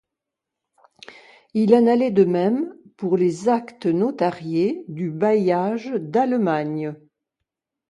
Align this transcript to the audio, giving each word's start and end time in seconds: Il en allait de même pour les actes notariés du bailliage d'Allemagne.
Il 1.53 1.75
en 1.75 1.85
allait 1.85 2.09
de 2.09 2.23
même 2.23 2.73
pour 2.97 3.17
les 3.17 3.49
actes 3.49 3.85
notariés 3.85 4.83
du 4.87 5.11
bailliage 5.11 5.93
d'Allemagne. 5.93 6.95